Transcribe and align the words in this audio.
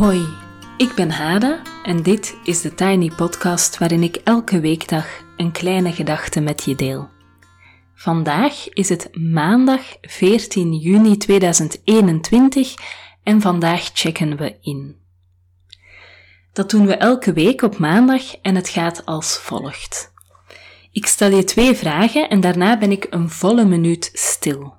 Hoi, 0.00 0.26
ik 0.76 0.94
ben 0.94 1.10
Hada 1.10 1.62
en 1.82 2.02
dit 2.02 2.36
is 2.44 2.60
de 2.60 2.74
Tiny 2.74 3.10
Podcast 3.16 3.78
waarin 3.78 4.02
ik 4.02 4.16
elke 4.16 4.60
weekdag 4.60 5.06
een 5.36 5.52
kleine 5.52 5.92
gedachte 5.92 6.40
met 6.40 6.64
je 6.64 6.74
deel. 6.74 7.08
Vandaag 7.94 8.68
is 8.68 8.88
het 8.88 9.16
maandag 9.16 9.80
14 10.00 10.74
juni 10.74 11.16
2021 11.16 12.74
en 13.22 13.40
vandaag 13.40 13.90
checken 13.92 14.36
we 14.36 14.56
in. 14.60 14.96
Dat 16.52 16.70
doen 16.70 16.86
we 16.86 16.94
elke 16.94 17.32
week 17.32 17.62
op 17.62 17.78
maandag 17.78 18.36
en 18.36 18.54
het 18.54 18.68
gaat 18.68 19.06
als 19.06 19.38
volgt. 19.38 20.12
Ik 20.92 21.06
stel 21.06 21.30
je 21.30 21.44
twee 21.44 21.74
vragen 21.74 22.28
en 22.28 22.40
daarna 22.40 22.78
ben 22.78 22.90
ik 22.90 23.06
een 23.10 23.30
volle 23.30 23.64
minuut 23.64 24.10
stil. 24.12 24.74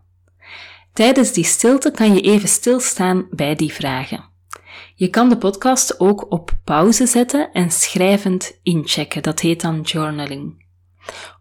Tijdens 0.93 1.31
die 1.33 1.45
stilte 1.45 1.91
kan 1.91 2.13
je 2.13 2.21
even 2.21 2.49
stilstaan 2.49 3.27
bij 3.29 3.55
die 3.55 3.73
vragen. 3.73 4.30
Je 5.01 5.09
kan 5.09 5.29
de 5.29 5.37
podcast 5.37 5.99
ook 5.99 6.31
op 6.31 6.57
pauze 6.63 7.05
zetten 7.05 7.51
en 7.51 7.71
schrijvend 7.71 8.59
inchecken. 8.63 9.23
Dat 9.23 9.39
heet 9.39 9.61
dan 9.61 9.81
journaling. 9.81 10.65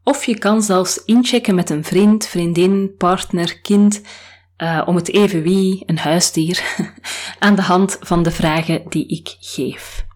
Of 0.05 0.25
je 0.25 0.39
kan 0.39 0.63
zelfs 0.63 1.05
inchecken 1.05 1.55
met 1.55 1.71
een 1.71 1.85
vriend, 1.85 2.27
vriendin, 2.27 2.95
partner, 2.97 3.61
kind, 3.61 4.03
uh, 4.59 4.83
om 4.87 4.97
het 4.97 5.09
even 5.09 5.43
wie, 5.43 5.83
een 5.87 5.99
huisdier, 5.99 6.63
aan 7.39 7.55
de 7.55 7.63
hand 7.63 7.97
van 8.01 8.23
de 8.23 8.31
vragen 8.31 8.83
die 8.89 9.07
ik 9.07 9.37
geef. 9.41 10.07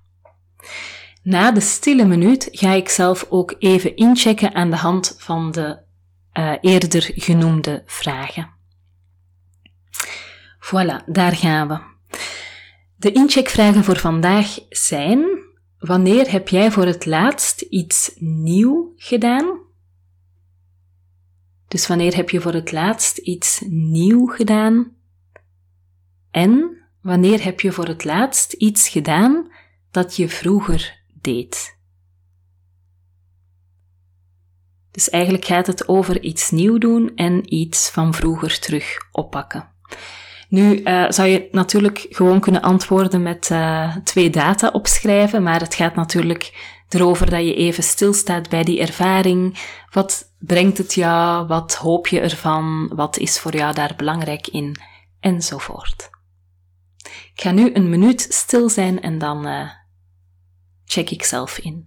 Na 1.23 1.53
de 1.53 1.61
stille 1.61 2.05
minuut 2.05 2.49
ga 2.51 2.73
ik 2.73 2.89
zelf 2.89 3.27
ook 3.29 3.55
even 3.59 3.97
inchecken 3.97 4.55
aan 4.55 4.71
de 4.71 4.77
hand 4.77 5.15
van 5.19 5.51
de 5.51 5.79
uh, 6.39 6.53
eerder 6.61 7.11
genoemde 7.15 7.83
vragen. 7.87 8.53
Voilà, 10.61 11.05
daar 11.07 11.37
gaan 11.37 11.69
we. 11.69 11.94
De 12.97 13.13
incheckvragen 13.13 13.85
voor 13.85 13.99
vandaag 13.99 14.59
zijn: 14.69 15.27
wanneer 15.79 16.31
heb 16.31 16.49
jij 16.49 16.71
voor 16.71 16.87
het 16.87 17.07
laatst 17.07 17.61
iets 17.61 18.15
nieuw 18.19 18.93
gedaan? 18.97 19.63
Dus 21.69 21.87
wanneer 21.87 22.17
heb 22.17 22.31
je 22.31 22.41
voor 22.41 22.53
het 22.53 22.73
laatst 22.73 23.19
iets 23.19 23.63
nieuw 23.69 24.27
gedaan? 24.27 24.93
En 26.31 26.83
wanneer 27.03 27.45
heb 27.45 27.61
je 27.61 27.73
voor 27.73 27.87
het 27.87 28.05
laatst 28.05 28.53
iets 28.53 28.89
gedaan 28.89 29.53
dat 29.91 30.17
je 30.17 30.29
vroeger 30.29 31.03
deed? 31.21 31.77
Dus 34.91 35.11
eigenlijk 35.11 35.45
gaat 35.45 35.67
het 35.67 35.89
over 35.89 36.23
iets 36.23 36.51
nieuw 36.51 36.79
doen 36.79 37.13
en 37.15 37.55
iets 37.55 37.91
van 37.91 38.15
vroeger 38.15 38.59
terug 38.59 39.09
oppakken. 39.13 39.73
Nu 40.55 40.83
uh, 40.83 41.05
zou 41.09 41.29
je 41.29 41.49
natuurlijk 41.51 42.07
gewoon 42.11 42.41
kunnen 42.41 42.63
antwoorden 42.63 43.23
met 43.23 43.51
uh, 43.53 43.97
twee 43.97 44.31
data 44.31 44.69
opschrijven, 44.69 45.43
maar 45.43 45.61
het 45.61 45.75
gaat 45.75 45.95
natuurlijk 45.95 46.73
erover 46.89 47.31
dat 47.31 47.45
je 47.45 47.55
even 47.55 47.83
stilstaat 47.83 48.49
bij 48.49 48.65
die 48.65 48.81
ervaring. 48.81 49.59
Wat 49.91 50.35
brengt 50.39 50.79
het 50.79 50.95
jou? 50.95 51.47
Wat 51.47 51.75
hoop 51.75 52.07
je 52.09 52.21
ervan? 52.21 52.93
Wat 52.95 53.17
is 53.17 53.39
voor 53.39 53.57
jou 53.57 53.75
daar 53.75 53.95
belangrijk 53.97 54.47
in? 54.47 54.77
Enzovoort. 55.21 56.11
Ik 57.35 57.41
ga 57.41 57.51
nu 57.51 57.75
een 57.75 57.89
minuut 57.89 58.27
stil 58.29 58.69
zijn 58.69 59.01
en 59.01 59.19
dan 59.19 59.47
uh, 59.47 59.71
check 60.85 61.11
ik 61.11 61.25
zelf 61.25 61.59
in. 61.59 61.87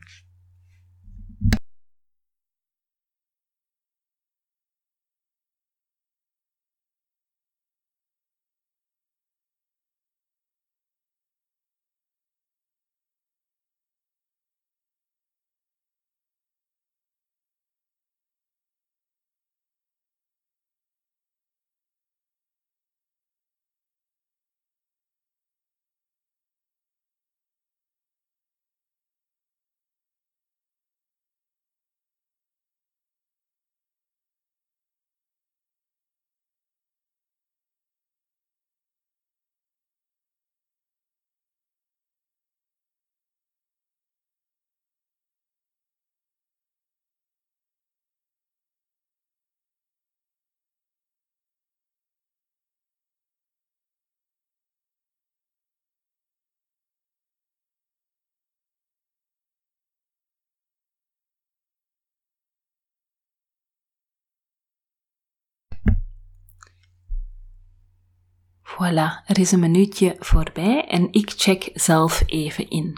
Voilà, 68.78 69.24
er 69.26 69.40
is 69.40 69.52
een 69.52 69.60
minuutje 69.60 70.16
voorbij 70.20 70.86
en 70.88 71.08
ik 71.12 71.34
check 71.38 71.70
zelf 71.74 72.24
even 72.26 72.70
in. 72.70 72.98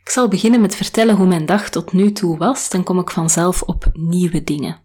Ik 0.00 0.08
zal 0.08 0.28
beginnen 0.28 0.60
met 0.60 0.76
vertellen 0.76 1.16
hoe 1.16 1.26
mijn 1.26 1.46
dag 1.46 1.68
tot 1.68 1.92
nu 1.92 2.12
toe 2.12 2.38
was, 2.38 2.70
dan 2.70 2.82
kom 2.82 2.98
ik 2.98 3.10
vanzelf 3.10 3.62
op 3.62 3.90
nieuwe 3.92 4.44
dingen. 4.44 4.80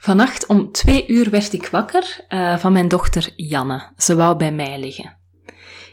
Vannacht 0.00 0.46
om 0.46 0.72
twee 0.72 1.06
uur 1.06 1.30
werd 1.30 1.52
ik 1.52 1.66
wakker 1.66 2.24
uh, 2.28 2.58
van 2.58 2.72
mijn 2.72 2.88
dochter 2.88 3.32
Janne. 3.36 3.92
Ze 3.96 4.16
wou 4.16 4.36
bij 4.36 4.52
mij 4.52 4.80
liggen. 4.80 5.16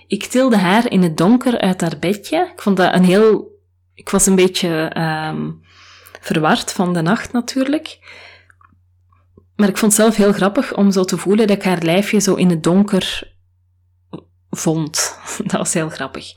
Ik 0.08 0.26
tilde 0.26 0.58
haar 0.58 0.92
in 0.92 1.02
het 1.02 1.18
donker 1.18 1.60
uit 1.60 1.82
haar 1.82 2.00
bedje. 2.00 2.52
Ik 2.54 2.62
vond 2.62 2.78
dat 2.78 2.94
een 2.94 3.06
heel... 3.06 3.56
Ik 3.94 4.10
was 4.10 4.26
een 4.26 4.36
beetje 4.36 5.02
um, 5.30 5.62
verward 6.22 6.72
van 6.72 6.94
de 6.94 7.02
nacht 7.02 7.32
natuurlijk. 7.32 8.00
Maar 9.58 9.70
ik 9.70 9.78
vond 9.78 9.92
het 9.92 10.02
zelf 10.02 10.16
heel 10.16 10.34
grappig 10.34 10.76
om 10.76 10.92
zo 10.92 11.04
te 11.04 11.18
voelen 11.18 11.48
dat 11.48 11.58
ik 11.58 11.64
haar 11.64 11.82
lijfje 11.82 12.20
zo 12.20 12.34
in 12.34 12.50
het 12.50 12.64
donker 12.64 13.36
vond. 14.50 15.18
Dat 15.44 15.52
was 15.52 15.74
heel 15.74 15.90
grappig. 15.90 16.34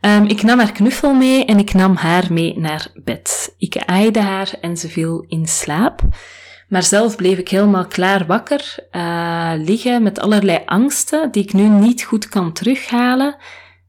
Um, 0.00 0.24
ik 0.24 0.42
nam 0.42 0.58
haar 0.58 0.72
knuffel 0.72 1.14
mee 1.14 1.44
en 1.44 1.58
ik 1.58 1.74
nam 1.74 1.96
haar 1.96 2.32
mee 2.32 2.58
naar 2.58 2.88
bed. 3.04 3.54
Ik 3.58 3.76
aaide 3.76 4.20
haar 4.20 4.54
en 4.60 4.76
ze 4.76 4.88
viel 4.88 5.24
in 5.28 5.46
slaap. 5.46 6.00
Maar 6.68 6.82
zelf 6.82 7.16
bleef 7.16 7.38
ik 7.38 7.48
helemaal 7.48 7.86
klaar 7.86 8.26
wakker, 8.26 8.74
uh, 8.92 9.52
liggen 9.56 10.02
met 10.02 10.18
allerlei 10.18 10.62
angsten 10.66 11.30
die 11.30 11.42
ik 11.42 11.52
nu 11.52 11.68
niet 11.68 12.02
goed 12.02 12.28
kan 12.28 12.52
terughalen. 12.52 13.36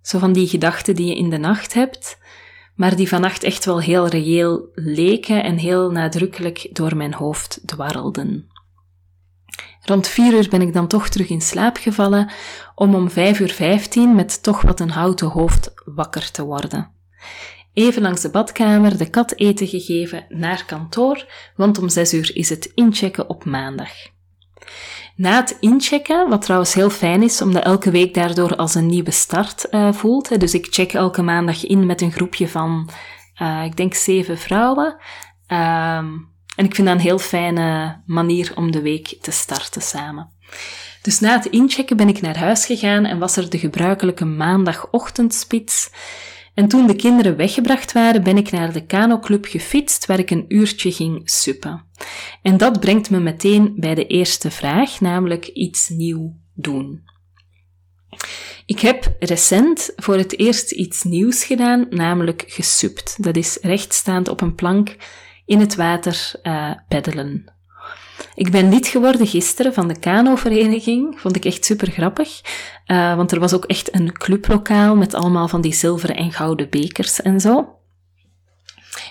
Zo 0.02 0.20
van 0.20 0.34
die 0.34 0.48
gedachten 0.48 0.96
die 0.96 1.08
je 1.08 1.16
in 1.16 1.30
de 1.30 1.38
nacht 1.38 1.74
hebt, 1.74 2.18
maar 2.76 2.96
die 2.96 3.08
vannacht 3.08 3.44
echt 3.44 3.66
wel 3.66 3.82
heel 3.82 4.08
reëel 4.08 4.70
leken 4.74 5.44
en 5.44 5.58
heel 5.58 5.92
nadrukkelijk 5.92 6.70
door 6.72 6.98
mijn 6.98 7.14
hoofd 7.14 7.60
dwarrelden. 7.66 8.50
Rond 9.86 10.08
vier 10.08 10.34
uur 10.34 10.50
ben 10.50 10.62
ik 10.62 10.74
dan 10.74 10.88
toch 10.88 11.10
terug 11.10 11.30
in 11.30 11.42
slaap 11.42 11.78
gevallen 11.78 12.32
om 12.76 12.96
om 12.96 13.10
vijf 13.10 13.40
uur 13.40 13.52
vijftien 13.52 14.16
met 14.16 14.44
toch 14.44 14.62
wat 14.62 14.80
een 14.80 14.90
houten 14.90 15.28
hoofd 15.28 15.74
wakker 15.86 16.32
te 16.32 16.44
worden. 16.44 16.92
Even 17.74 18.02
langs 18.02 18.22
de 18.22 18.30
badkamer 18.30 18.98
de 18.98 19.10
kat 19.10 19.34
eten 19.36 19.68
gegeven 19.68 20.26
naar 20.30 20.66
kantoor, 20.66 21.26
want 21.56 21.80
om 21.80 21.90
zes 21.90 22.14
uur 22.14 22.36
is 22.36 22.50
het 22.50 22.72
inchecken 22.76 23.30
op 23.30 23.46
maandag. 23.46 23.92
Na 25.16 25.36
het 25.36 25.58
inchecken, 25.60 26.30
wat 26.30 26.42
trouwens 26.42 26.74
heel 26.74 26.90
fijn 26.90 27.24
is, 27.24 27.42
omdat 27.42 27.64
elke 27.64 27.92
week 27.92 28.14
daardoor 28.14 28.56
als 28.56 28.76
een 28.76 28.86
nieuwe 28.86 29.12
start 29.12 29.68
uh, 29.72 29.94
voelt. 29.94 30.40
Dus 30.40 30.54
ik 30.54 30.68
check 30.70 30.94
elke 30.94 31.22
maandag 31.22 31.66
in 31.66 31.86
met 31.86 32.02
een 32.02 32.12
groepje 32.12 32.48
van, 32.48 32.90
uh, 33.42 33.64
ik 33.64 33.78
denk 33.78 33.94
zeven 33.94 34.38
vrouwen. 34.38 34.96
Uh, 35.48 36.04
en 36.56 36.66
ik 36.66 36.76
vind 36.76 36.88
dat 36.88 36.96
een 36.96 37.02
heel 37.02 37.20
fijne 37.20 38.02
manier 38.06 38.52
om 38.56 38.72
de 38.72 38.82
week 38.82 39.18
te 39.22 39.32
starten 39.32 39.82
samen. 39.82 40.30
Dus 41.02 41.20
na 41.20 41.38
het 41.38 41.46
inchecken 41.46 41.98
ben 41.98 42.08
ik 42.08 42.22
naar 42.22 42.38
huis 42.38 42.66
gegaan 42.66 43.06
en 43.06 43.20
was 43.20 43.38
er 43.38 43.50
de 43.50 43.58
gebruikelijke 43.58 44.26
maandagochtendspits. 44.26 45.90
En 46.54 46.68
toen 46.68 46.88
de 46.88 46.96
kinderen 46.96 47.36
weggebracht 47.36 47.92
waren, 47.92 48.24
ben 48.24 48.38
ik 48.38 48.52
naar 48.52 48.74
de 48.74 48.86
kanoclub 48.86 49.46
gefietst, 49.46 50.06
waar 50.06 50.20
ik 50.20 50.30
een 50.32 50.46
uurtje 50.48 50.92
ging 50.92 51.30
suppen. 51.30 51.84
En 52.42 52.58
dat 52.58 52.80
brengt 52.80 53.10
me 53.10 53.20
meteen 53.20 53.74
bij 53.76 53.96
de 53.96 54.08
eerste 54.08 54.52
vraag, 54.52 55.00
namelijk 55.00 55.48
iets 55.48 55.90
nieuw 55.90 56.36
doen. 56.54 57.04
Ik 58.66 58.80
heb 58.80 59.16
recent 59.20 59.94
voor 59.96 60.18
het 60.18 60.40
eerst 60.40 60.72
iets 60.72 61.04
nieuws 61.04 61.44
gedaan, 61.44 61.88
namelijk 61.90 62.44
gesupt. 62.48 63.24
Dat 63.24 63.36
is 63.36 63.58
rechtstaand 63.62 64.30
op 64.30 64.42
een 64.42 64.56
plank 64.56 64.96
in 65.46 65.60
het 65.60 65.76
water 65.76 66.32
uh, 66.44 66.72
peddelen. 66.88 67.54
Ik 68.36 68.52
ben 68.52 68.70
lid 68.70 68.88
geworden 68.88 69.28
gisteren 69.28 69.74
van 69.74 69.88
de 69.88 70.00
Kano-vereniging. 70.00 71.20
Vond 71.20 71.36
ik 71.36 71.46
echt 71.46 71.66
super 71.66 71.92
grappig. 71.92 72.42
Uh, 72.88 73.16
want 73.16 73.32
er 73.32 73.40
was 73.40 73.54
ook 73.54 73.66
echt 73.66 73.96
een 73.96 74.12
clublokaal 74.12 74.96
met 74.96 75.14
allemaal 75.14 75.48
van 75.48 75.62
die 75.62 75.74
zilveren 75.74 76.16
en 76.16 76.32
gouden 76.32 76.70
bekers 76.70 77.22
en 77.22 77.40
zo. 77.40 77.80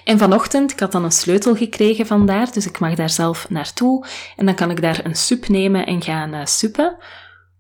En 0.04 0.18
vanochtend, 0.18 0.72
ik 0.72 0.80
had 0.80 0.92
dan 0.92 1.04
een 1.04 1.12
sleutel 1.12 1.56
gekregen 1.56 2.06
vandaar, 2.06 2.52
dus 2.52 2.66
ik 2.66 2.78
mag 2.78 2.94
daar 2.94 3.10
zelf 3.10 3.50
naartoe. 3.50 4.06
En 4.36 4.46
dan 4.46 4.54
kan 4.54 4.70
ik 4.70 4.82
daar 4.82 5.04
een 5.04 5.16
sup 5.16 5.48
nemen 5.48 5.86
en 5.86 6.02
gaan 6.02 6.34
uh, 6.34 6.44
suppen. 6.44 6.96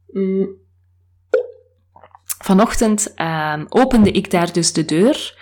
Mm. 0.06 0.48
Vanochtend 2.38 3.12
uh, 3.16 3.60
opende 3.68 4.10
ik 4.10 4.30
daar 4.30 4.52
dus 4.52 4.72
de 4.72 4.84
deur 4.84 5.38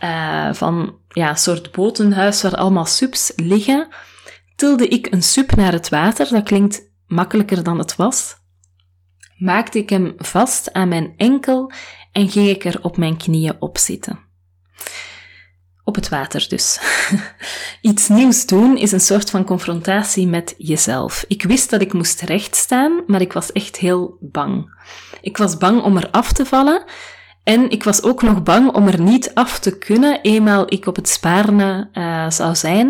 uh, 0.00 0.52
van 0.52 0.98
ja, 1.08 1.28
een 1.28 1.36
soort 1.36 1.72
botenhuis 1.72 2.42
waar 2.42 2.54
allemaal 2.54 2.86
sups 2.86 3.32
liggen. 3.36 3.88
Tilde 4.56 4.88
ik 4.88 5.12
een 5.12 5.22
sup 5.22 5.54
naar 5.54 5.72
het 5.72 5.88
water, 5.88 6.28
dat 6.30 6.42
klinkt 6.42 6.82
makkelijker 7.06 7.62
dan 7.62 7.78
het 7.78 7.96
was. 7.96 8.36
Maakte 9.36 9.78
ik 9.78 9.90
hem 9.90 10.14
vast 10.16 10.72
aan 10.72 10.88
mijn 10.88 11.14
enkel 11.16 11.72
en 12.12 12.28
ging 12.28 12.48
ik 12.48 12.64
er 12.64 12.78
op 12.82 12.96
mijn 12.96 13.16
knieën 13.16 13.56
op 13.58 13.78
zitten. 13.78 14.18
Op 15.84 15.94
het 15.94 16.08
water 16.08 16.48
dus. 16.48 16.80
Iets 17.80 18.08
nieuws 18.08 18.46
doen 18.46 18.76
is 18.76 18.92
een 18.92 19.00
soort 19.00 19.30
van 19.30 19.44
confrontatie 19.44 20.26
met 20.26 20.54
jezelf. 20.58 21.24
Ik 21.28 21.42
wist 21.42 21.70
dat 21.70 21.80
ik 21.80 21.92
moest 21.92 22.20
rechtstaan, 22.20 23.02
maar 23.06 23.20
ik 23.20 23.32
was 23.32 23.52
echt 23.52 23.76
heel 23.76 24.16
bang. 24.20 24.82
Ik 25.20 25.36
was 25.36 25.56
bang 25.56 25.82
om 25.82 25.96
er 25.96 26.10
af 26.10 26.32
te 26.32 26.46
vallen 26.46 26.84
en 27.42 27.70
ik 27.70 27.84
was 27.84 28.02
ook 28.02 28.22
nog 28.22 28.42
bang 28.42 28.72
om 28.72 28.86
er 28.86 29.00
niet 29.00 29.34
af 29.34 29.58
te 29.58 29.78
kunnen, 29.78 30.20
eenmaal 30.20 30.72
ik 30.72 30.86
op 30.86 30.96
het 30.96 31.08
Spaarne 31.08 31.88
uh, 31.94 32.30
zou 32.30 32.54
zijn. 32.54 32.88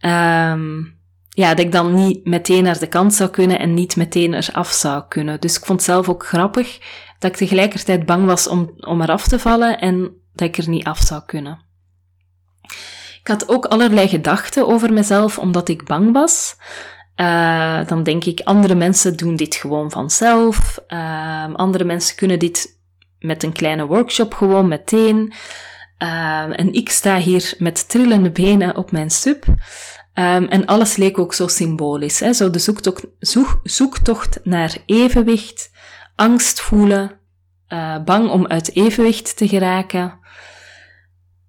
Um, 0.00 0.98
ja, 1.28 1.48
dat 1.54 1.64
ik 1.64 1.72
dan 1.72 1.94
niet 1.94 2.24
meteen 2.24 2.62
naar 2.62 2.78
de 2.78 2.86
kant 2.86 3.14
zou 3.14 3.30
kunnen 3.30 3.58
en 3.58 3.74
niet 3.74 3.96
meteen 3.96 4.34
eraf 4.34 4.70
zou 4.70 5.02
kunnen. 5.08 5.40
Dus 5.40 5.56
ik 5.56 5.64
vond 5.64 5.78
het 5.80 5.88
zelf 5.90 6.08
ook 6.08 6.26
grappig 6.26 6.78
dat 7.18 7.30
ik 7.30 7.36
tegelijkertijd 7.36 8.06
bang 8.06 8.26
was 8.26 8.48
om, 8.48 8.74
om 8.80 9.02
eraf 9.02 9.28
te 9.28 9.38
vallen 9.38 9.78
en 9.78 10.12
dat 10.32 10.48
ik 10.48 10.56
er 10.56 10.68
niet 10.68 10.84
af 10.84 10.98
zou 10.98 11.22
kunnen. 11.26 11.58
Ik 13.20 13.28
had 13.28 13.48
ook 13.48 13.64
allerlei 13.64 14.08
gedachten 14.08 14.68
over 14.68 14.92
mezelf 14.92 15.38
omdat 15.38 15.68
ik 15.68 15.84
bang 15.84 16.12
was. 16.12 16.56
Uh, 17.16 17.86
dan 17.86 18.02
denk 18.02 18.24
ik, 18.24 18.40
andere 18.40 18.74
mensen 18.74 19.16
doen 19.16 19.36
dit 19.36 19.54
gewoon 19.54 19.90
vanzelf. 19.90 20.78
Uh, 20.88 21.54
andere 21.54 21.84
mensen 21.84 22.16
kunnen 22.16 22.38
dit 22.38 22.79
met 23.20 23.42
een 23.42 23.52
kleine 23.52 23.86
workshop 23.86 24.34
gewoon 24.34 24.68
meteen. 24.68 25.32
Uh, 26.02 26.58
en 26.58 26.72
ik 26.72 26.90
sta 26.90 27.18
hier 27.18 27.54
met 27.58 27.88
trillende 27.88 28.30
benen 28.30 28.76
op 28.76 28.92
mijn 28.92 29.10
sub. 29.10 29.44
Um, 30.14 30.44
en 30.44 30.66
alles 30.66 30.96
leek 30.96 31.18
ook 31.18 31.34
zo 31.34 31.46
symbolisch. 31.46 32.20
Hè? 32.20 32.32
Zo 32.32 32.50
de 32.50 32.58
zoektocht, 32.58 33.06
zoek, 33.18 33.60
zoektocht 33.62 34.40
naar 34.42 34.76
evenwicht, 34.86 35.70
angst 36.16 36.60
voelen, 36.60 37.20
uh, 37.68 38.02
bang 38.04 38.30
om 38.30 38.46
uit 38.46 38.76
evenwicht 38.76 39.36
te 39.36 39.48
geraken. 39.48 40.18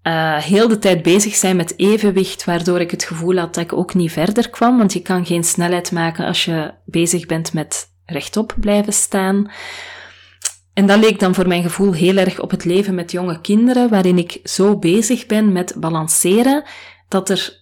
Uh, 0.04 0.38
heel 0.38 0.68
de 0.68 0.80
tijd 0.80 1.02
bezig 1.02 1.36
zijn 1.36 1.56
met 1.56 1.80
evenwicht, 1.80 2.46
waardoor 2.46 2.80
ik 2.80 2.92
het 2.92 3.04
gevoel 3.04 3.38
had 3.38 3.54
dat 3.54 3.64
ik 3.64 3.74
ook 3.74 3.94
niet 3.94 4.12
verder 4.12 4.50
kwam, 4.50 4.78
want 4.78 4.94
je 4.94 5.02
kan 5.02 5.26
geen 5.26 5.44
snelheid 5.44 5.92
maken 5.92 6.26
als 6.26 6.46
je 6.46 6.74
bezig 6.86 7.26
bent 7.26 7.54
met 7.54 7.92
rechtop 8.06 8.54
blijven 8.58 8.94
staan. 8.94 9.52
En 10.74 10.86
dat 10.86 11.00
leek 11.00 11.20
dan 11.20 11.36
voor 11.36 11.48
mijn 11.48 11.64
gevoel 11.64 11.94
heel 11.94 12.18
erg 12.18 12.40
op 12.40 12.52
het 12.52 12.66
leven 12.66 12.96
met 12.96 13.12
jonge 13.12 13.42
kinderen, 13.42 13.90
waarin 13.90 14.18
ik 14.18 14.40
zo 14.44 14.78
bezig 14.78 15.26
ben 15.26 15.52
met 15.52 15.74
balanceren, 15.78 16.64
dat 17.08 17.30
er 17.30 17.60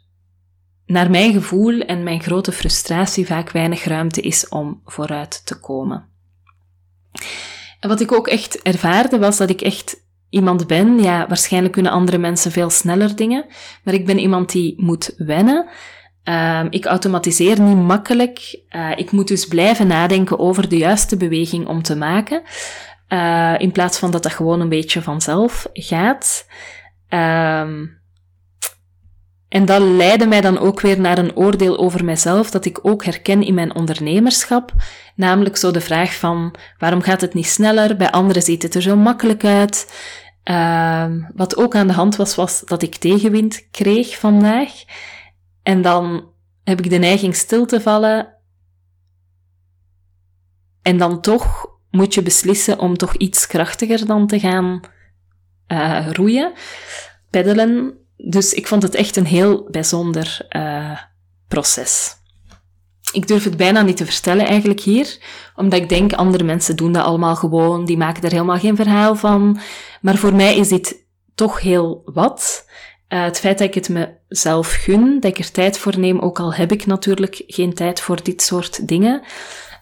naar 0.85 1.09
mijn 1.09 1.33
gevoel 1.33 1.79
en 1.79 2.03
mijn 2.03 2.21
grote 2.21 2.51
frustratie 2.51 3.25
vaak 3.25 3.51
weinig 3.51 3.83
ruimte 3.83 4.21
is 4.21 4.47
om 4.47 4.81
vooruit 4.85 5.45
te 5.45 5.59
komen. 5.59 6.07
En 7.79 7.89
wat 7.89 7.99
ik 7.99 8.11
ook 8.11 8.27
echt 8.27 8.61
ervaarde 8.61 9.19
was 9.19 9.37
dat 9.37 9.49
ik 9.49 9.61
echt 9.61 10.07
iemand 10.29 10.67
ben, 10.67 10.99
ja, 10.99 11.27
waarschijnlijk 11.27 11.73
kunnen 11.73 11.91
andere 11.91 12.17
mensen 12.17 12.51
veel 12.51 12.69
sneller 12.69 13.15
dingen, 13.15 13.45
maar 13.83 13.93
ik 13.93 14.05
ben 14.05 14.19
iemand 14.19 14.51
die 14.51 14.73
moet 14.77 15.13
wennen. 15.17 15.69
Uh, 16.23 16.65
ik 16.69 16.85
automatiseer 16.85 17.61
niet 17.61 17.77
makkelijk. 17.77 18.61
Uh, 18.75 18.91
ik 18.95 19.11
moet 19.11 19.27
dus 19.27 19.47
blijven 19.47 19.87
nadenken 19.87 20.39
over 20.39 20.69
de 20.69 20.77
juiste 20.77 21.17
beweging 21.17 21.67
om 21.67 21.81
te 21.81 21.95
maken. 21.95 22.41
Uh, 23.09 23.55
in 23.57 23.71
plaats 23.71 23.99
van 23.99 24.11
dat 24.11 24.23
dat 24.23 24.31
gewoon 24.31 24.61
een 24.61 24.69
beetje 24.69 25.01
vanzelf 25.01 25.67
gaat. 25.73 26.47
Ehm, 27.07 27.85
en 29.49 29.65
dat 29.65 29.81
leidde 29.81 30.27
mij 30.27 30.41
dan 30.41 30.59
ook 30.59 30.81
weer 30.81 30.99
naar 30.99 31.17
een 31.17 31.35
oordeel 31.35 31.77
over 31.77 32.05
mijzelf 32.05 32.51
dat 32.51 32.65
ik 32.65 32.79
ook 32.81 33.05
herken 33.05 33.43
in 33.43 33.53
mijn 33.53 33.75
ondernemerschap. 33.75 34.73
Namelijk 35.15 35.57
zo 35.57 35.71
de 35.71 35.81
vraag 35.81 36.15
van 36.15 36.55
waarom 36.77 37.01
gaat 37.01 37.21
het 37.21 37.33
niet 37.33 37.47
sneller? 37.47 37.95
Bij 37.95 38.11
anderen 38.11 38.41
ziet 38.41 38.63
het 38.63 38.75
er 38.75 38.81
zo 38.81 38.95
makkelijk 38.95 39.45
uit. 39.45 39.93
Uh, 40.43 41.05
wat 41.35 41.57
ook 41.57 41.75
aan 41.75 41.87
de 41.87 41.93
hand 41.93 42.15
was, 42.15 42.35
was 42.35 42.59
dat 42.59 42.81
ik 42.81 42.95
tegenwind 42.95 43.67
kreeg 43.71 44.17
vandaag. 44.17 44.71
En 45.63 45.81
dan 45.81 46.31
heb 46.63 46.79
ik 46.79 46.89
de 46.89 46.97
neiging 46.97 47.35
stil 47.35 47.65
te 47.65 47.81
vallen. 47.81 48.37
En 50.81 50.97
dan 50.97 51.21
toch 51.21 51.68
moet 51.91 52.13
je 52.13 52.21
beslissen 52.21 52.79
om 52.79 52.97
toch 52.97 53.15
iets 53.15 53.47
krachtiger 53.47 54.05
dan 54.05 54.27
te 54.27 54.39
gaan 54.39 54.81
uh, 55.67 56.07
roeien, 56.11 56.53
peddelen. 57.29 57.97
Dus 58.17 58.53
ik 58.53 58.67
vond 58.67 58.83
het 58.83 58.95
echt 58.95 59.15
een 59.15 59.25
heel 59.25 59.67
bijzonder 59.71 60.47
uh, 60.49 60.97
proces. 61.47 62.17
Ik 63.11 63.27
durf 63.27 63.43
het 63.43 63.57
bijna 63.57 63.81
niet 63.81 63.97
te 63.97 64.05
vertellen 64.05 64.45
eigenlijk 64.45 64.79
hier, 64.79 65.17
omdat 65.55 65.79
ik 65.79 65.89
denk 65.89 66.13
andere 66.13 66.43
mensen 66.43 66.75
doen 66.75 66.91
dat 66.91 67.05
allemaal 67.05 67.35
gewoon, 67.35 67.85
die 67.85 67.97
maken 67.97 68.23
er 68.23 68.31
helemaal 68.31 68.59
geen 68.59 68.75
verhaal 68.75 69.15
van. 69.15 69.59
Maar 70.01 70.15
voor 70.15 70.35
mij 70.35 70.57
is 70.57 70.67
dit 70.67 71.07
toch 71.35 71.59
heel 71.59 72.01
wat. 72.05 72.67
Uh, 73.09 73.23
het 73.23 73.39
feit 73.39 73.57
dat 73.57 73.67
ik 73.67 73.73
het 73.73 73.89
mezelf 73.89 74.71
gun, 74.71 75.19
dat 75.19 75.31
ik 75.31 75.37
er 75.37 75.51
tijd 75.51 75.77
voor 75.77 75.99
neem, 75.99 76.19
ook 76.19 76.39
al 76.39 76.53
heb 76.53 76.71
ik 76.71 76.85
natuurlijk 76.85 77.43
geen 77.47 77.73
tijd 77.73 78.01
voor 78.01 78.23
dit 78.23 78.41
soort 78.41 78.87
dingen. 78.87 79.21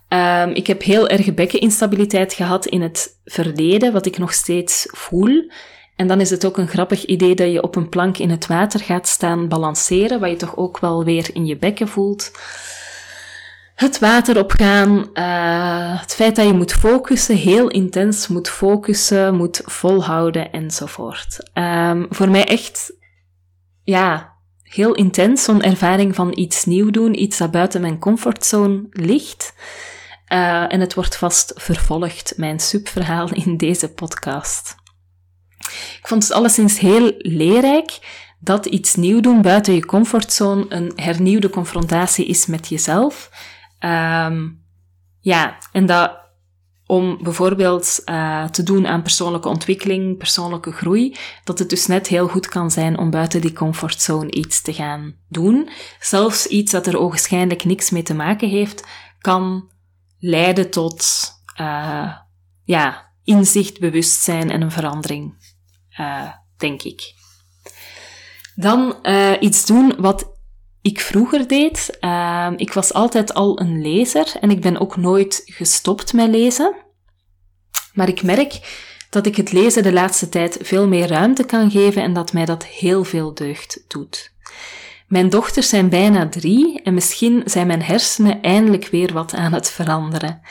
Um, 0.09 0.49
ik 0.49 0.67
heb 0.67 0.83
heel 0.83 1.07
erg 1.07 1.33
bekkeninstabiliteit 1.33 2.33
gehad 2.33 2.65
in 2.65 2.81
het 2.81 3.19
verleden, 3.25 3.93
wat 3.93 4.05
ik 4.05 4.17
nog 4.17 4.33
steeds 4.33 4.87
voel. 4.91 5.49
En 5.95 6.07
dan 6.07 6.21
is 6.21 6.29
het 6.29 6.45
ook 6.45 6.57
een 6.57 6.67
grappig 6.67 7.05
idee 7.05 7.35
dat 7.35 7.51
je 7.51 7.63
op 7.63 7.75
een 7.75 7.89
plank 7.89 8.17
in 8.17 8.29
het 8.29 8.47
water 8.47 8.79
gaat 8.79 9.07
staan 9.07 9.47
balanceren, 9.47 10.19
wat 10.19 10.29
je 10.29 10.35
toch 10.35 10.57
ook 10.57 10.79
wel 10.79 11.03
weer 11.03 11.29
in 11.33 11.45
je 11.45 11.57
bekken 11.57 11.87
voelt. 11.87 12.31
Het 13.75 13.99
water 13.99 14.39
opgaan, 14.39 15.09
uh, 15.13 16.01
het 16.01 16.13
feit 16.13 16.35
dat 16.35 16.45
je 16.45 16.53
moet 16.53 16.73
focussen, 16.73 17.35
heel 17.35 17.67
intens 17.67 18.27
moet 18.27 18.49
focussen, 18.49 19.35
moet 19.35 19.61
volhouden 19.65 20.51
enzovoort. 20.51 21.49
Um, 21.53 22.05
voor 22.09 22.29
mij 22.29 22.45
echt, 22.45 22.93
ja, 23.83 24.33
heel 24.63 24.93
intens, 24.93 25.43
zo'n 25.43 25.61
ervaring 25.61 26.15
van 26.15 26.31
iets 26.37 26.65
nieuw 26.65 26.89
doen, 26.89 27.21
iets 27.21 27.37
dat 27.37 27.51
buiten 27.51 27.81
mijn 27.81 27.99
comfortzone 27.99 28.83
ligt. 28.91 29.53
Uh, 30.33 30.73
en 30.73 30.79
het 30.79 30.93
wordt 30.93 31.15
vast 31.15 31.53
vervolgd, 31.55 32.33
mijn 32.37 32.59
subverhaal 32.59 33.33
in 33.33 33.57
deze 33.57 33.93
podcast. 33.93 34.75
Ik 35.99 36.07
vond 36.07 36.23
het 36.23 36.31
alleszins 36.31 36.79
heel 36.79 37.13
leerrijk 37.17 37.99
dat 38.39 38.65
iets 38.65 38.95
nieuw 38.95 39.19
doen 39.19 39.41
buiten 39.41 39.73
je 39.73 39.85
comfortzone 39.85 40.65
een 40.69 40.91
hernieuwde 40.95 41.49
confrontatie 41.49 42.25
is 42.25 42.45
met 42.45 42.67
jezelf. 42.67 43.29
Um, 43.79 44.63
ja, 45.19 45.57
en 45.71 45.85
dat 45.85 46.25
om 46.85 47.17
bijvoorbeeld 47.21 48.01
uh, 48.05 48.45
te 48.45 48.63
doen 48.63 48.87
aan 48.87 49.01
persoonlijke 49.01 49.47
ontwikkeling, 49.47 50.17
persoonlijke 50.17 50.71
groei, 50.71 51.15
dat 51.43 51.59
het 51.59 51.69
dus 51.69 51.87
net 51.87 52.07
heel 52.07 52.27
goed 52.27 52.47
kan 52.47 52.71
zijn 52.71 52.97
om 52.97 53.09
buiten 53.09 53.41
die 53.41 53.53
comfortzone 53.53 54.31
iets 54.31 54.61
te 54.61 54.73
gaan 54.73 55.15
doen. 55.29 55.69
Zelfs 55.99 56.47
iets 56.47 56.71
dat 56.71 56.87
er 56.87 56.97
ogenschijnlijk 56.97 57.65
niks 57.65 57.89
mee 57.89 58.03
te 58.03 58.13
maken 58.13 58.49
heeft, 58.49 58.87
kan 59.19 59.69
leiden 60.19 60.69
tot 60.69 61.05
uh, 61.61 62.15
ja, 62.63 63.11
inzicht, 63.23 63.79
bewustzijn 63.79 64.51
en 64.51 64.61
een 64.61 64.71
verandering, 64.71 65.33
uh, 65.99 66.31
denk 66.57 66.81
ik. 66.81 67.13
Dan 68.55 68.95
uh, 69.03 69.33
iets 69.39 69.65
doen 69.65 69.93
wat 69.97 70.35
ik 70.81 70.99
vroeger 70.99 71.47
deed. 71.47 71.97
Uh, 72.01 72.51
ik 72.55 72.73
was 72.73 72.93
altijd 72.93 73.33
al 73.33 73.59
een 73.59 73.81
lezer 73.81 74.35
en 74.39 74.49
ik 74.51 74.61
ben 74.61 74.79
ook 74.79 74.95
nooit 74.95 75.41
gestopt 75.45 76.13
met 76.13 76.29
lezen. 76.29 76.75
Maar 77.93 78.07
ik 78.07 78.23
merk 78.23 78.85
dat 79.09 79.25
ik 79.25 79.35
het 79.35 79.51
lezen 79.51 79.83
de 79.83 79.93
laatste 79.93 80.29
tijd 80.29 80.57
veel 80.61 80.87
meer 80.87 81.07
ruimte 81.07 81.43
kan 81.43 81.71
geven 81.71 82.01
en 82.01 82.13
dat 82.13 82.33
mij 82.33 82.45
dat 82.45 82.65
heel 82.65 83.03
veel 83.03 83.33
deugd 83.33 83.83
doet. 83.87 84.31
Mijn 85.07 85.29
dochters 85.29 85.69
zijn 85.69 85.89
bijna 85.89 86.29
drie 86.29 86.81
en 86.81 86.93
misschien 86.93 87.41
zijn 87.45 87.67
mijn 87.67 87.81
hersenen 87.81 88.41
eindelijk 88.41 88.87
weer 88.87 89.13
wat 89.13 89.33
aan 89.33 89.53
het 89.53 89.69
veranderen. 89.69 90.41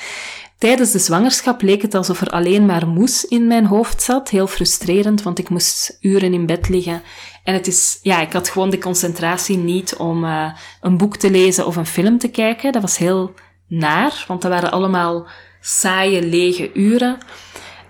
Tijdens 0.58 0.90
de 0.90 0.98
zwangerschap 0.98 1.62
leek 1.62 1.82
het 1.82 1.94
alsof 1.94 2.20
er 2.20 2.28
alleen 2.28 2.66
maar 2.66 2.88
moes 2.88 3.24
in 3.24 3.46
mijn 3.46 3.66
hoofd 3.66 4.02
zat. 4.02 4.28
Heel 4.28 4.46
frustrerend, 4.46 5.22
want 5.22 5.38
ik 5.38 5.48
moest 5.48 5.98
uren 6.00 6.32
in 6.32 6.46
bed 6.46 6.68
liggen 6.68 7.02
En 7.44 7.54
het 7.54 7.66
is, 7.66 7.98
ja, 8.02 8.20
ik 8.20 8.32
had 8.32 8.48
gewoon 8.48 8.70
de 8.70 8.78
concentratie 8.78 9.56
niet 9.56 9.96
om 9.96 10.24
uh, 10.24 10.52
een 10.80 10.96
boek 10.96 11.16
te 11.16 11.30
lezen 11.30 11.66
of 11.66 11.76
een 11.76 11.86
film 11.86 12.18
te 12.18 12.28
kijken. 12.28 12.72
Dat 12.72 12.82
was 12.82 12.98
heel 12.98 13.34
naar, 13.66 14.24
want 14.26 14.42
dat 14.42 14.50
waren 14.50 14.70
allemaal 14.70 15.26
saaie, 15.60 16.22
lege 16.22 16.72
uren. 16.74 17.18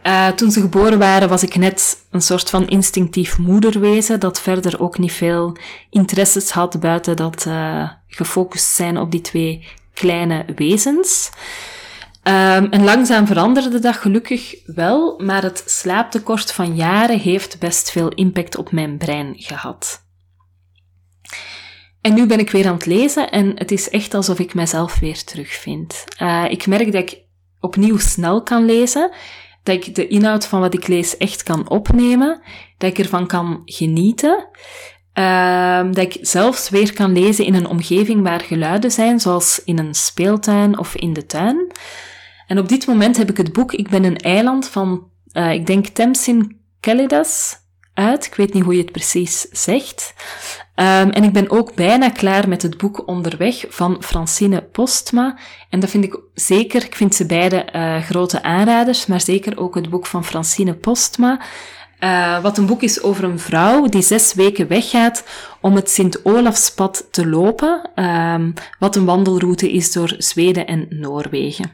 Uh, 0.07 0.29
toen 0.29 0.51
ze 0.51 0.61
geboren 0.61 0.99
waren, 0.99 1.29
was 1.29 1.43
ik 1.43 1.57
net 1.57 2.07
een 2.11 2.23
soort 2.23 2.51
van 2.51 2.69
instinctief 2.69 3.39
moederwezen, 3.39 4.21
dat 4.21 4.41
verder 4.41 4.81
ook 4.81 4.99
niet 4.99 5.13
veel 5.13 5.57
interesses 5.91 6.51
had 6.51 6.81
buiten 6.81 7.17
dat 7.17 7.45
uh, 7.49 7.91
gefocust 8.07 8.75
zijn 8.75 8.99
op 8.99 9.11
die 9.11 9.21
twee 9.21 9.69
kleine 9.95 10.45
wezens. 10.57 11.31
Um, 12.23 12.67
en 12.71 12.85
langzaam 12.85 13.27
veranderde 13.27 13.79
dat 13.79 13.97
gelukkig 13.97 14.55
wel, 14.67 15.21
maar 15.21 15.43
het 15.43 15.63
slaaptekort 15.67 16.53
van 16.53 16.77
jaren 16.77 17.19
heeft 17.19 17.59
best 17.59 17.91
veel 17.91 18.09
impact 18.09 18.57
op 18.57 18.73
mijn 18.73 18.97
brein 18.97 19.35
gehad. 19.37 20.05
En 22.01 22.15
nu 22.15 22.27
ben 22.27 22.39
ik 22.39 22.51
weer 22.51 22.67
aan 22.67 22.75
het 22.75 22.87
lezen 22.87 23.31
en 23.31 23.53
het 23.55 23.71
is 23.71 23.91
echt 23.91 24.15
alsof 24.15 24.39
ik 24.39 24.55
mezelf 24.55 24.99
weer 24.99 25.25
terugvind. 25.25 26.05
Uh, 26.23 26.45
ik 26.49 26.67
merk 26.67 26.93
dat 26.93 27.03
ik 27.03 27.21
opnieuw 27.61 27.99
snel 27.99 28.43
kan 28.43 28.65
lezen, 28.65 29.11
dat 29.67 29.75
ik 29.75 29.95
de 29.95 30.07
inhoud 30.07 30.47
van 30.47 30.61
wat 30.61 30.75
ik 30.75 30.87
lees 30.87 31.17
echt 31.17 31.43
kan 31.43 31.71
opnemen, 31.71 32.41
dat 32.79 32.91
ik 32.91 32.99
ervan 32.99 33.27
kan 33.27 33.63
genieten, 33.65 34.49
uh, 35.15 35.85
dat 35.85 35.99
ik 35.99 36.19
zelfs 36.21 36.69
weer 36.69 36.93
kan 36.93 37.13
lezen 37.13 37.45
in 37.45 37.55
een 37.55 37.67
omgeving 37.67 38.23
waar 38.23 38.41
geluiden 38.41 38.91
zijn, 38.91 39.21
zoals 39.21 39.63
in 39.65 39.79
een 39.79 39.95
speeltuin 39.95 40.79
of 40.79 40.95
in 40.95 41.13
de 41.13 41.27
tuin. 41.27 41.73
En 42.47 42.59
op 42.59 42.69
dit 42.69 42.87
moment 42.87 43.17
heb 43.17 43.31
ik 43.31 43.37
het 43.37 43.53
boek 43.53 43.73
Ik 43.73 43.89
ben 43.89 44.05
een 44.05 44.17
eiland 44.17 44.69
van, 44.69 45.11
uh, 45.33 45.53
ik 45.53 45.67
denk 45.67 45.87
Temsin 45.87 46.61
uit. 47.95 48.27
Ik 48.27 48.35
weet 48.35 48.53
niet 48.53 48.65
hoe 48.65 48.75
je 48.75 48.83
het 48.83 48.93
precies 48.93 49.41
zegt. 49.41 50.15
Um, 50.77 51.11
en 51.11 51.25
ik 51.25 51.33
ben 51.33 51.51
ook 51.51 51.75
bijna 51.75 52.11
klaar 52.11 52.49
met 52.49 52.63
het 52.63 52.77
boek 52.77 53.03
Onderweg 53.07 53.65
van 53.69 53.97
Francine 54.01 54.63
Postma. 54.63 55.39
En 55.71 55.81
dat 55.81 55.91
vind 55.91 56.05
ik 56.05 56.19
zeker, 56.35 56.85
ik 56.85 56.95
vind 56.95 57.15
ze 57.15 57.27
beide 57.27 57.69
uh, 57.73 58.03
grote 58.03 58.43
aanraders, 58.43 59.07
maar 59.07 59.21
zeker 59.21 59.59
ook 59.59 59.75
het 59.75 59.91
boek 59.91 60.07
van 60.07 60.25
Francine 60.25 60.75
Postma. 60.75 61.41
Uh, 62.01 62.43
wat 62.43 62.59
een 62.59 62.67
boek 62.67 62.83
is 62.83 63.03
over 63.03 63.25
een 63.25 63.39
vrouw 63.39 63.87
die 63.87 64.03
zes 64.03 64.35
weken 64.35 64.69
weggaat 64.69 65.25
om 65.61 65.75
het 65.75 65.91
Sint-Olafspad 65.91 67.07
te 67.11 67.27
lopen, 67.27 67.91
um, 67.95 68.55
wat 68.79 68.97
een 68.97 69.05
wandelroute 69.05 69.73
is 69.73 69.93
door 69.93 70.15
Zweden 70.19 70.67
en 70.67 70.87
Noorwegen. 70.91 71.73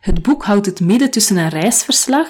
Het 0.00 0.22
boek 0.22 0.44
houdt 0.44 0.66
het 0.66 0.80
midden 0.80 1.10
tussen 1.10 1.36
een 1.36 1.48
reisverslag, 1.48 2.28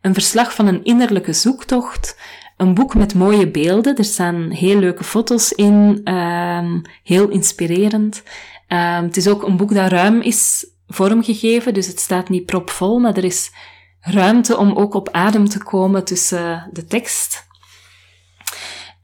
een 0.00 0.14
verslag 0.14 0.54
van 0.54 0.66
een 0.66 0.84
innerlijke 0.84 1.32
zoektocht, 1.32 2.16
een 2.58 2.74
boek 2.74 2.94
met 2.94 3.14
mooie 3.14 3.50
beelden. 3.50 3.96
Er 3.96 4.04
staan 4.04 4.50
heel 4.50 4.78
leuke 4.78 5.04
foto's 5.04 5.52
in, 5.52 6.00
um, 6.12 6.82
heel 7.02 7.28
inspirerend. 7.28 8.22
Um, 8.68 8.78
het 8.78 9.16
is 9.16 9.28
ook 9.28 9.42
een 9.42 9.56
boek 9.56 9.74
dat 9.74 9.90
ruim 9.90 10.20
is 10.20 10.66
vormgegeven, 10.86 11.74
dus 11.74 11.86
het 11.86 12.00
staat 12.00 12.28
niet 12.28 12.46
propvol, 12.46 12.98
maar 12.98 13.16
er 13.16 13.24
is 13.24 13.52
ruimte 14.00 14.56
om 14.56 14.72
ook 14.72 14.94
op 14.94 15.08
adem 15.10 15.48
te 15.48 15.62
komen 15.62 16.04
tussen 16.04 16.68
de 16.72 16.84
tekst. 16.84 17.46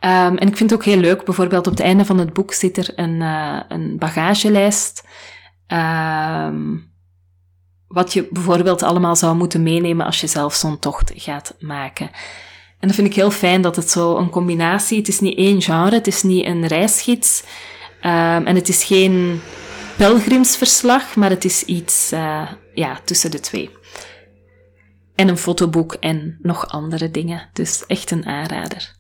Um, 0.01 0.37
en 0.37 0.49
ik 0.49 0.57
vind 0.57 0.71
het 0.71 0.79
ook 0.79 0.85
heel 0.85 0.97
leuk, 1.01 1.25
bijvoorbeeld 1.25 1.67
op 1.67 1.73
het 1.73 1.83
einde 1.83 2.05
van 2.05 2.19
het 2.19 2.33
boek 2.33 2.53
zit 2.53 2.77
er 2.77 2.93
een, 2.97 3.21
uh, 3.21 3.61
een 3.69 3.99
bagagelijst. 3.99 5.05
Wat 7.89 8.13
je 8.13 8.29
bijvoorbeeld 8.31 8.83
allemaal 8.83 9.17
zou 9.17 9.37
moeten 9.37 9.63
meenemen 9.63 10.07
als 10.07 10.21
je 10.21 10.27
zelf 10.27 10.55
zo'n 10.55 10.79
tocht 10.79 11.13
gaat 11.15 11.55
maken. 11.59 12.11
En 12.85 12.91
dat 12.91 12.99
vind 12.99 13.11
ik 13.11 13.17
heel 13.17 13.31
fijn 13.31 13.63
dat 13.63 13.77
het 13.77 13.91
zo 13.91 14.17
een 14.17 14.31
combinatie, 14.31 14.99
het 14.99 15.09
is 15.09 15.21
niet 15.21 15.37
één 15.37 15.63
genre, 15.63 15.95
het 15.95 16.07
is 16.07 16.23
niet 16.23 16.45
een 16.45 16.67
reisgids 16.67 17.43
um, 18.03 18.47
en 18.47 18.55
het 18.55 18.69
is 18.69 18.85
geen 18.85 19.41
pelgrimsverslag, 19.97 21.17
maar 21.17 21.31
het 21.31 21.45
is 21.45 21.63
iets 21.63 22.13
uh, 22.13 22.51
ja, 22.75 23.01
tussen 23.05 23.31
de 23.31 23.41
twee. 23.41 23.71
En 25.15 25.29
een 25.29 25.39
fotoboek 25.39 25.95
en 25.95 26.39
nog 26.43 26.69
andere 26.69 27.11
dingen. 27.11 27.49
Dus 27.53 27.87
echt 27.87 28.11
een 28.11 28.27
aanrader. 28.27 28.97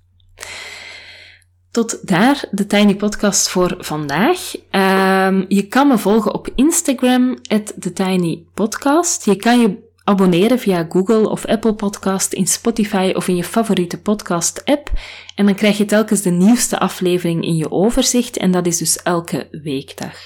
Tot 1.71 2.09
daar 2.09 2.45
de 2.50 2.67
Tiny 2.67 2.95
Podcast 2.95 3.49
voor 3.49 3.76
vandaag. 3.79 4.55
Um, 4.55 5.45
je 5.49 5.67
kan 5.69 5.88
me 5.88 5.99
volgen 5.99 6.35
op 6.35 6.49
Instagram, 6.55 7.38
at 7.47 7.75
Tiny 7.95 8.45
Podcast. 8.55 9.25
Je 9.25 9.37
kan 9.37 9.61
je 9.61 9.84
abonneren 10.04 10.58
via 10.58 10.87
Google 10.88 11.28
of 11.28 11.44
Apple 11.46 11.75
Podcast, 11.75 12.32
in 12.32 12.46
Spotify 12.46 13.12
of 13.16 13.28
in 13.28 13.37
je 13.37 13.44
favoriete 13.44 14.00
podcast-app. 14.00 14.90
En 15.34 15.46
dan 15.46 15.54
krijg 15.54 15.78
je 15.78 15.84
telkens 15.84 16.20
de 16.20 16.30
nieuwste 16.30 16.78
aflevering 16.78 17.44
in 17.44 17.56
je 17.56 17.70
overzicht 17.70 18.37
en 18.37 18.50
dat 18.50 18.66
is 18.66 18.78
dus 18.78 19.02
elke 19.02 19.49
weekdag. 19.50 20.16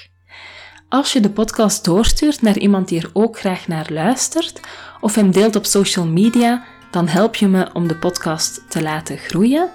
Als 0.89 1.13
je 1.13 1.19
de 1.19 1.29
podcast 1.29 1.85
doorstuurt 1.85 2.41
naar 2.41 2.57
iemand 2.57 2.87
die 2.87 2.99
er 3.01 3.09
ook 3.13 3.39
graag 3.39 3.67
naar 3.67 3.87
luistert 3.91 4.59
of 5.01 5.15
hem 5.15 5.31
deelt 5.31 5.55
op 5.55 5.65
social 5.65 6.05
media, 6.05 6.65
dan 6.91 7.07
help 7.07 7.35
je 7.35 7.47
me 7.47 7.69
om 7.73 7.87
de 7.87 7.95
podcast 7.95 8.61
te 8.69 8.81
laten 8.81 9.17
groeien. 9.17 9.69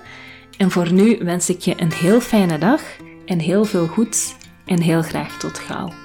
En 0.57 0.71
voor 0.71 0.93
nu 0.93 1.19
wens 1.19 1.49
ik 1.49 1.61
je 1.61 1.75
een 1.77 1.93
heel 1.93 2.21
fijne 2.21 2.59
dag 2.59 2.81
en 3.27 3.39
heel 3.39 3.65
veel 3.65 3.87
goeds 3.87 4.35
en 4.67 4.81
heel 4.81 5.03
graag 5.03 5.39
tot 5.39 5.59
gauw. 5.59 6.04